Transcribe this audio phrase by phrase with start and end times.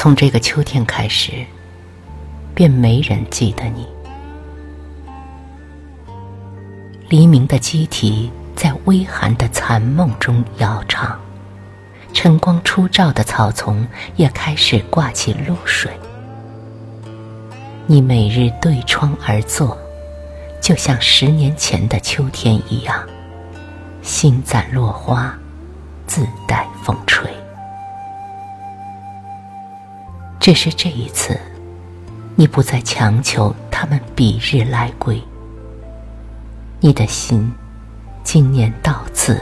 [0.00, 1.32] 从这个秋天开始，
[2.54, 3.84] 便没人记得你。
[7.08, 11.18] 黎明的机体在微寒的残梦中摇唱，
[12.14, 13.84] 晨光初照的草丛
[14.14, 15.90] 也开始挂起露水。
[17.88, 19.76] 你每日对窗而坐，
[20.60, 23.04] 就像十年前的秋天一样，
[24.00, 25.36] 星攒落花，
[26.06, 27.28] 自带风吹。
[30.48, 31.38] 只是这一次，
[32.34, 35.22] 你不再强求他们彼日来归。
[36.80, 37.52] 你的心，
[38.24, 39.38] 今年到此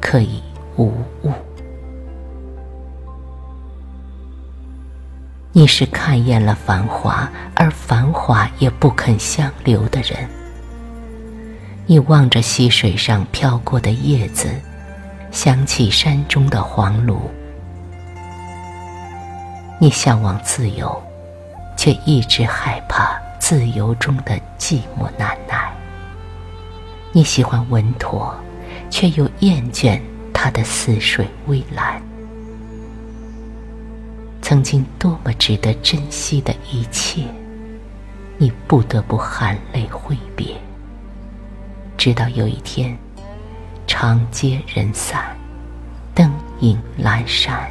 [0.00, 0.40] 可以
[0.76, 0.92] 无
[1.24, 1.32] 误。
[5.50, 10.28] 你是看厌了繁华，而繁华也不肯相留的人。
[11.86, 14.48] 你望着溪水上飘过的叶子，
[15.32, 17.28] 想起山中的黄芦。
[19.80, 21.00] 你向往自由，
[21.76, 25.72] 却一直害怕自由中的寂寞难耐。
[27.12, 28.34] 你喜欢稳妥，
[28.90, 30.00] 却又厌倦
[30.34, 32.02] 它的似水微澜。
[34.42, 37.22] 曾经多么值得珍惜的一切，
[38.36, 40.56] 你不得不含泪挥别。
[41.96, 42.98] 直到有一天，
[43.86, 45.36] 长街人散，
[46.14, 47.70] 灯影阑珊。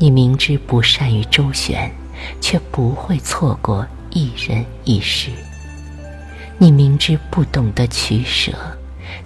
[0.00, 1.90] 你明知不善于周旋，
[2.40, 5.32] 却不会错过一人一世；
[6.56, 8.52] 你明知不懂得取舍，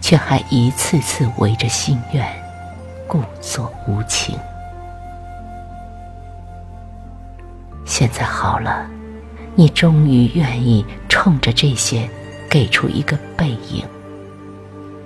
[0.01, 2.27] 却还一次次围着心愿，
[3.07, 4.35] 故作无情。
[7.85, 8.89] 现在好了，
[9.55, 12.09] 你终于愿意冲着这些
[12.49, 13.85] 给出一个背影。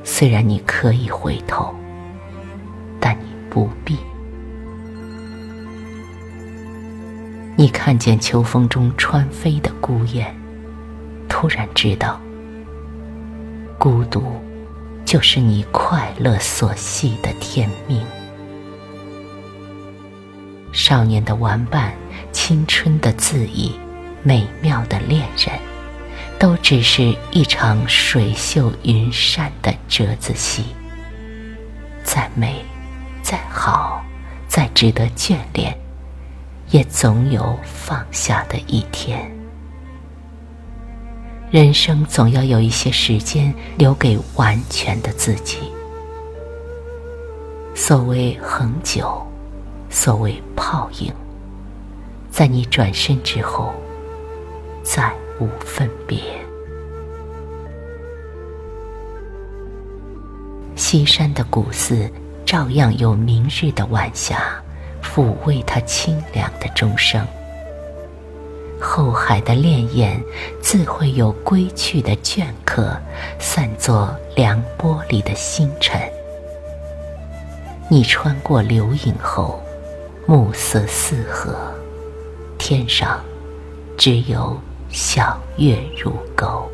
[0.05, 1.75] 虽然你可以回头，
[3.00, 3.99] 但你不必。
[7.87, 10.35] 看见秋风中穿飞的孤雁，
[11.29, 12.21] 突然知道，
[13.79, 14.25] 孤独
[15.05, 18.05] 就是你快乐所系的天命。
[20.73, 21.95] 少年的玩伴，
[22.33, 23.79] 青春的恣意，
[24.25, 25.57] 美妙的恋人，
[26.41, 30.65] 都只是一场水秀云山的折子戏。
[32.03, 32.65] 再美，
[33.23, 34.05] 再好，
[34.49, 35.86] 再值得眷恋。
[36.71, 39.31] 也总有放下的一天。
[41.50, 45.59] 人生总要有一些时间留给完全的自己。
[47.75, 49.25] 所谓恒久，
[49.88, 51.12] 所谓泡影，
[52.31, 53.72] 在你转身之后，
[54.82, 56.19] 再无分别。
[60.75, 62.10] 西山的古寺，
[62.44, 64.60] 照样有明日的晚霞。
[65.15, 67.27] 抚慰他清凉的钟声，
[68.81, 70.21] 后海的潋滟
[70.61, 72.94] 自会有归去的倦客，
[73.39, 75.99] 散作凉波里的星辰。
[77.89, 79.62] 你穿过流影后，
[80.27, 81.73] 暮色四合，
[82.59, 83.25] 天上
[83.97, 84.59] 只有
[84.91, 86.69] 小月如钩。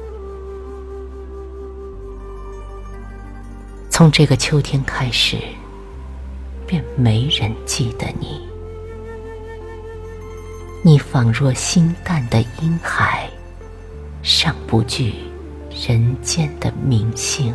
[3.91, 5.37] 从这个秋天开始。
[6.72, 8.41] 便没人记得你，
[10.83, 13.28] 你仿若星淡的婴孩，
[14.22, 15.12] 尚不惧
[15.87, 17.55] 人间的明星。